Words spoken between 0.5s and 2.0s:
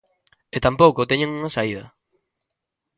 E tampouco teñen unha saída.